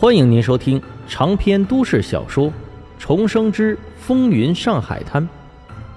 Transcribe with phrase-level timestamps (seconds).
[0.00, 2.46] 欢迎您收听长篇都市小说
[2.98, 5.22] 《重生之风云上海滩》，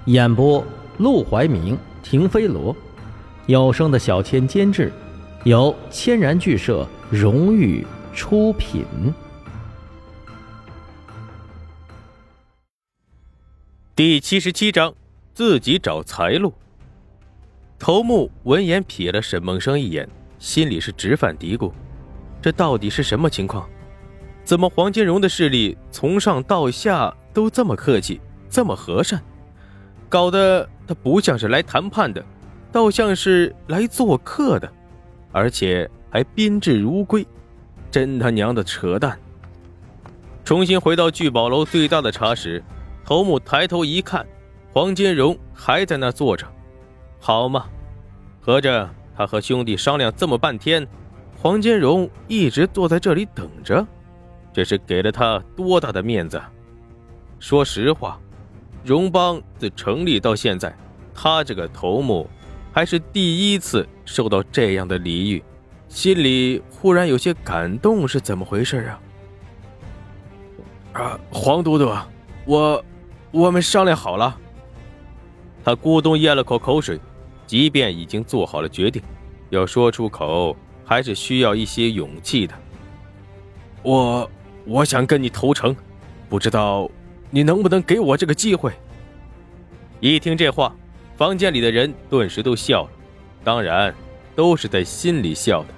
[0.04, 0.62] 演播：
[0.98, 2.76] 陆怀明、停飞罗，
[3.46, 4.92] 有声的小千监制，
[5.44, 7.82] 由千然剧社荣誉
[8.12, 8.84] 出品。
[13.96, 14.94] 第七十七章，
[15.32, 16.52] 自己找财路。
[17.78, 20.06] 头目闻言瞥了沈梦生一眼，
[20.38, 21.72] 心里是直犯嘀咕：
[22.42, 23.66] 这到底是什么情况？
[24.44, 29.20] 怎么黄金荣的势力从上到下都这么客气，这么和善，
[30.08, 32.22] 搞得他不像是来谈判的，
[32.70, 34.70] 倒像是来做客的，
[35.32, 37.26] 而且还宾至如归，
[37.90, 39.18] 真他娘的扯淡！
[40.44, 42.62] 重新回到聚宝楼最大的茶室，
[43.02, 44.26] 头目抬头一看，
[44.74, 46.46] 黄金荣还在那坐着，
[47.18, 47.64] 好嘛，
[48.40, 50.86] 合着他和兄弟商量这么半天，
[51.40, 53.86] 黄金荣一直坐在这里等着。
[54.54, 56.40] 这是给了他多大的面子！
[57.40, 58.20] 说实话，
[58.84, 60.72] 荣邦自成立到现在，
[61.12, 62.30] 他这个头目
[62.72, 65.42] 还是第一次受到这样的礼遇，
[65.88, 69.00] 心里忽然有些感动，是怎么回事啊？
[70.92, 71.92] 啊，黄都督，
[72.46, 72.84] 我，
[73.32, 74.38] 我们商量好了。
[75.64, 77.00] 他咕咚咽了口口水，
[77.44, 79.02] 即便已经做好了决定，
[79.50, 82.54] 要说出口，还是需要一些勇气的。
[83.82, 84.30] 我。
[84.66, 85.76] 我想跟你投诚，
[86.28, 86.90] 不知道
[87.30, 88.72] 你能不能给我这个机会？
[90.00, 90.74] 一听这话，
[91.16, 92.90] 房间里的人顿时都笑了，
[93.42, 93.94] 当然
[94.34, 95.68] 都是在心里笑的。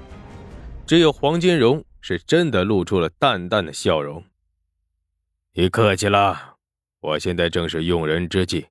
[0.87, 4.25] 只有黄金荣是真的露出了淡淡的笑容。
[5.55, 6.57] 你客气了，
[7.01, 8.67] 我现在正是用人之际，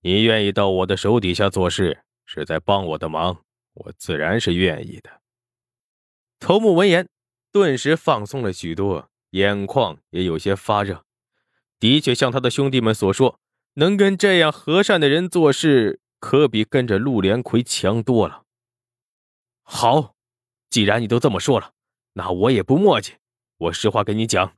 [0.00, 3.38] 你愿意到我的手底下做事，是在帮我的忙，
[3.74, 5.10] 我自然是愿意的。
[6.40, 7.08] 头目闻言，
[7.52, 9.08] 顿时放松了许多。
[9.32, 11.04] 眼眶也有些发热，
[11.78, 13.38] 的确像他的兄弟们所说，
[13.74, 18.44] 能跟这样和善的人做事，可比跟着陆连魁强多了。
[19.62, 20.14] 好，
[20.68, 21.72] 既然你都这么说了，
[22.12, 23.14] 那我也不墨迹。
[23.56, 24.52] 我实话跟你讲，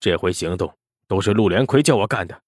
[0.00, 0.74] 这回行动
[1.06, 2.40] 都是陆连魁叫我干的，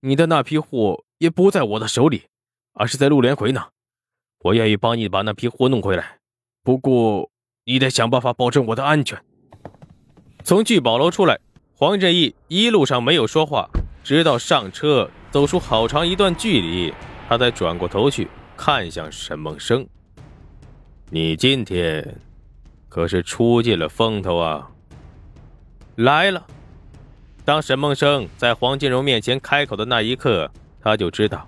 [0.00, 2.28] 你的那批货也不在我的手里，
[2.74, 3.70] 而是在陆连魁那。
[4.40, 6.20] 我愿意帮你把那批货弄回来，
[6.62, 7.32] 不过
[7.64, 9.24] 你得想办法保证我的安全。
[10.46, 11.40] 从聚宝楼出来，
[11.74, 13.68] 黄振义一路上没有说话，
[14.04, 16.94] 直到上车走出好长一段距离，
[17.28, 19.84] 他才转过头去看向沈梦生
[21.10, 22.16] ：“你今天
[22.88, 24.70] 可是出尽了风头啊！”
[25.98, 26.46] 来了。
[27.44, 30.48] 当沈梦生在黄金荣面前开口的那一刻，
[30.80, 31.44] 他就知道，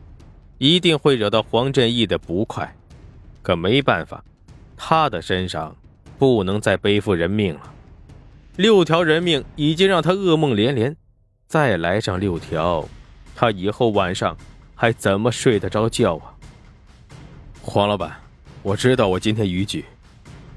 [0.58, 2.76] 一定会惹到黄振义的不快。
[3.42, 4.24] 可没办法，
[4.76, 5.76] 他的身上
[6.18, 7.60] 不能再背负人命了。
[8.58, 10.96] 六条人命已经让他噩梦连连，
[11.46, 12.88] 再来上六条，
[13.36, 14.36] 他以后晚上
[14.74, 16.34] 还怎么睡得着觉啊？
[17.62, 18.16] 黄老板，
[18.64, 19.84] 我知道我今天逾矩，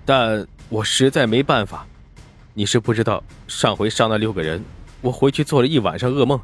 [0.04, 1.86] 但我实在没办法。
[2.56, 4.66] 你是不知道，上回杀那六个人，
[5.02, 6.42] 我回去做了一晚上噩梦，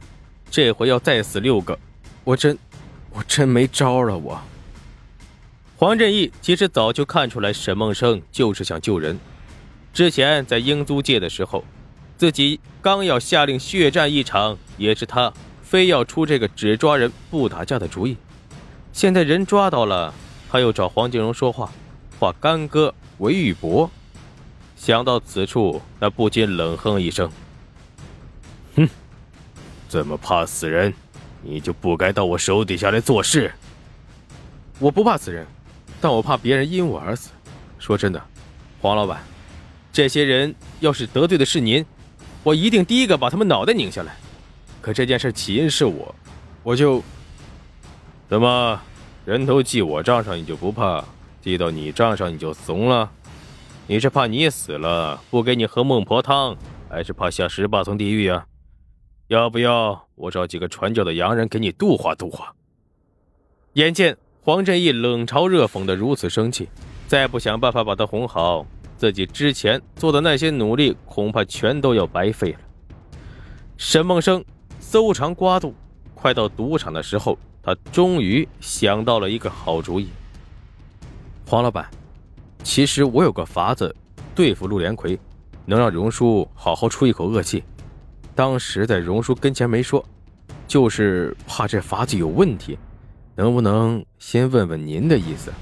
[0.51, 1.79] 这回要再死六个，
[2.23, 2.55] 我真，
[3.09, 4.15] 我真没招了。
[4.15, 4.39] 我。
[5.75, 9.17] 黄振义其实早就看出来，沈梦生就是想救人。
[9.97, 11.63] 之前在英租界的时候，
[12.17, 18.15] 自己刚要下令血战一场，也是他非要出这个只抓人不打架的主意。
[18.93, 20.13] 现在人抓到了，
[20.51, 21.71] 他又找黄金荣说话，
[22.19, 23.89] 化干戈为玉帛。
[24.75, 27.27] 想到此处，他不禁冷哼一声
[28.77, 28.87] ：“哼，
[29.89, 30.93] 这么怕死人，
[31.41, 33.51] 你就不该到我手底下来做事。
[34.77, 35.47] 我不怕死人，
[35.99, 37.31] 但我怕别人因我而死。
[37.79, 38.23] 说真的，
[38.79, 39.19] 黄老板。”
[39.97, 41.83] 这些人要是得罪的是您，
[42.43, 44.15] 我一定第一个把他们脑袋拧下来。
[44.79, 46.13] 可这件事起因是我，
[46.61, 47.01] 我就
[48.29, 48.79] 怎么
[49.25, 51.03] 人头记我账上你就不怕，
[51.41, 53.09] 记到你账上你就怂了？
[53.87, 56.55] 你是怕你死了不给你喝孟婆汤，
[56.87, 58.45] 还是怕下十八层地狱啊？
[59.29, 62.53] 要不要我找几个传教的洋人给你度化度化？
[63.73, 66.69] 眼见黄振义冷嘲热讽的如此生气，
[67.07, 68.63] 再不想办法把他哄好。
[68.97, 72.59] 自己之前做的那些努力，恐怕全都要白费了。
[73.77, 74.43] 沈梦生
[74.79, 75.73] 搜肠刮肚，
[76.15, 80.09] 快到赌场的时候，他终于想到了一个好主意。
[81.45, 81.87] 黄老板，
[82.63, 83.95] 其实我有个法子
[84.33, 85.17] 对付陆连魁，
[85.65, 87.63] 能让荣叔好好出一口恶气。
[88.33, 90.03] 当时在荣叔跟前没说，
[90.67, 92.77] 就是怕这法子有问题。
[93.35, 95.53] 能不能先问问您的意思？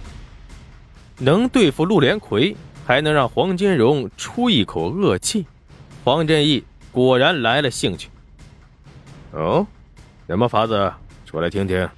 [1.20, 2.56] 能对付陆连魁？
[2.86, 5.46] 还能让黄金荣出一口恶气，
[6.04, 8.10] 黄振义果然来了兴趣。
[9.32, 9.66] 哦，
[10.28, 10.94] 什么法子？
[11.26, 11.90] 说来听听。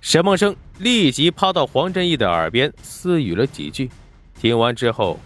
[0.00, 3.90] 沈梦生立即趴到黄振义的耳边私语了几句。
[4.40, 5.18] 听完之后，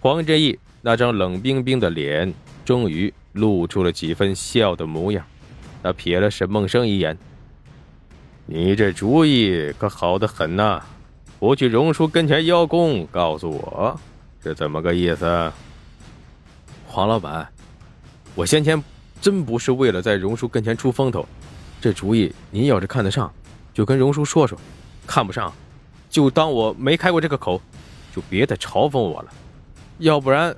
[0.00, 2.34] 黄振义那张冷冰冰的脸
[2.64, 5.24] 终于露出了几分笑的模样。
[5.82, 7.16] 他瞥了沈梦生一眼
[8.46, 10.82] ：“你这主意可好的很呐！
[11.42, 14.00] 不去荣叔跟前邀功，告诉我
[14.44, 15.52] 是怎么个意思？”
[16.86, 17.48] 黄老板，
[18.36, 18.80] 我先前
[19.20, 21.26] 真不是为了在荣叔跟前出风头，
[21.80, 23.28] 这主意您要是看得上，
[23.74, 24.56] 就跟荣叔说说；
[25.04, 25.52] 看不上，
[26.08, 27.60] 就当我没开过这个口，
[28.14, 29.28] 就别再嘲讽我了。
[29.98, 30.54] 要不然，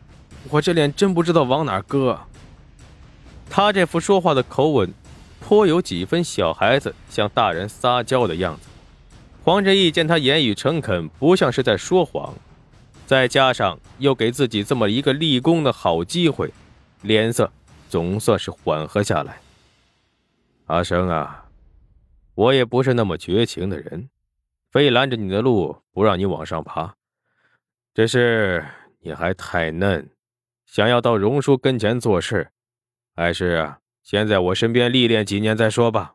[0.50, 2.20] 我这脸真不知道往哪搁。
[3.48, 4.92] 他这副说话的口吻。
[5.40, 8.68] 颇有几分小孩子向大人撒娇的样子。
[9.44, 12.34] 黄振义见他言语诚恳，不像是在说谎，
[13.06, 16.50] 再加上又给自己这么一个立功的好机会，
[17.02, 17.52] 脸色
[17.90, 19.36] 总算是缓和下来。
[20.64, 21.44] 阿生啊，
[22.34, 24.08] 我也不是那么绝情的人，
[24.72, 26.94] 非拦着你的路不让你往上爬。
[27.92, 28.64] 只是
[29.00, 30.08] 你还太嫩，
[30.64, 32.48] 想要到荣叔跟前做事，
[33.14, 33.74] 还是……
[34.02, 36.13] 先在我身边历练几年再说吧。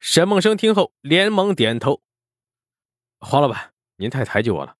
[0.00, 2.00] 沈梦生听后连忙点头
[3.20, 4.76] ：“黄老板，您太抬举我了，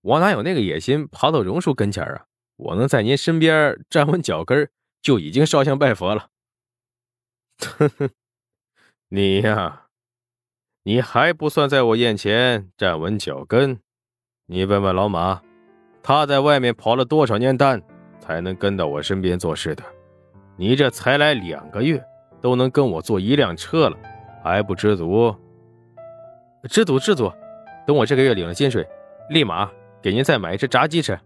[0.00, 2.26] 我哪有那个野心爬到榕树跟前啊？
[2.56, 4.70] 我能在您身边站稳脚跟，
[5.02, 6.28] 就已经烧香拜佛了。”
[7.58, 8.10] 呵呵，
[9.08, 9.88] 你呀，
[10.84, 13.78] 你还不算在我眼前站稳脚跟。
[14.46, 15.42] 你问问老马，
[16.02, 17.82] 他在外面跑了多少年单，
[18.18, 19.84] 才能跟到我身边做事的？
[20.56, 22.04] 你这才来两个月，
[22.40, 23.98] 都能跟我坐一辆车了，
[24.44, 25.34] 还不知足？
[26.68, 27.32] 知足知足，
[27.86, 28.86] 等我这个月领了薪水，
[29.30, 29.70] 立马
[30.02, 31.18] 给您再买一只炸鸡吃。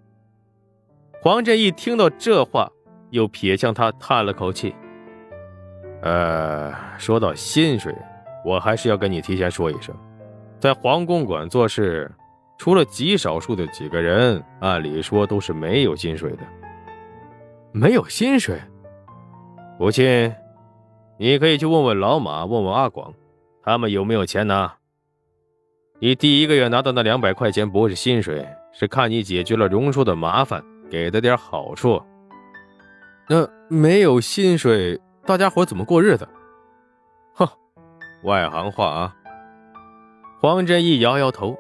[1.21, 2.71] 黄振义听到这话，
[3.11, 4.73] 又瞥向他，叹了口气
[6.03, 7.93] ：“呃，说到薪水，
[8.45, 9.93] 我还是要跟你提前说一声，
[10.61, 12.09] 在黄公馆做事，
[12.57, 16.45] 除了极少数的几个人，按理说都是没有薪水的。
[17.73, 18.61] 没有薪水？”
[19.77, 20.33] 不信，
[21.21, 23.13] 你可以去问问老马，问问阿广，
[23.65, 24.73] 他们有没有钱拿。
[25.99, 32.01] 你第一个月拿到那两百块钱不是薪水，是看你解决了荣叔的麻烦，给的点好处。
[33.29, 36.27] 那没有薪水，大家伙怎么过日子？
[37.35, 37.49] 哼，
[38.23, 39.17] 外行话啊。
[40.41, 41.59] 黄振义摇摇头，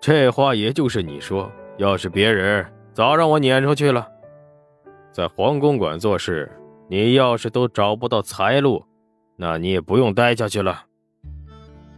[0.00, 4.08] 这话也就是你说，要是别人，早让我撵出去了。
[5.12, 6.50] 在黄公馆做事。
[6.92, 8.84] 你要是都找不到财路，
[9.36, 10.84] 那你也不用待下去了。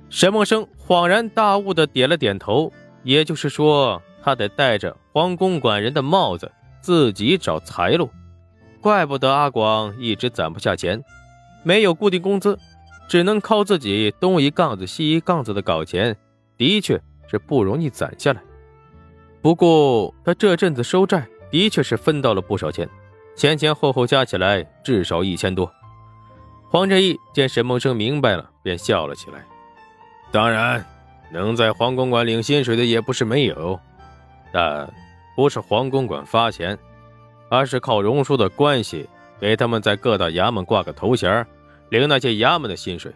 [0.08, 8.08] 沈梦生恍然大悟的点了点头，也就是说，他得戴着黄公馆人的帽子，自己找财路。
[8.80, 11.02] 怪不得阿广一直攒不下钱，
[11.64, 12.56] 没有固定工资，
[13.08, 16.16] 只能靠自己东一杠子西一杠子的搞钱，
[16.56, 18.40] 的确是不容易攒下来。
[19.42, 22.88] 不过他这阵子收债，的确是分到了不少钱。
[23.36, 25.70] 前前后后加起来至少一千多。
[26.70, 29.44] 黄振义见沈梦生明白了，便笑了起来。
[30.30, 30.84] 当然，
[31.30, 33.78] 能在黄公馆领薪水的也不是没有，
[34.52, 34.92] 但
[35.36, 36.76] 不是黄公馆发钱，
[37.48, 39.08] 而是靠荣叔的关系
[39.38, 41.46] 给他们在各大衙门挂个头衔，
[41.90, 43.12] 领那些衙门的薪水。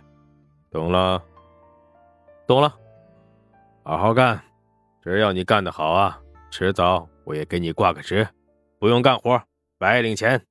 [0.70, 1.22] 懂了？
[2.46, 2.74] 懂了。
[3.82, 4.40] 好好干，
[5.02, 8.28] 只要你干得好啊，迟早我也给你挂个职，
[8.78, 9.42] 不用干活。
[9.78, 10.47] 白领钱。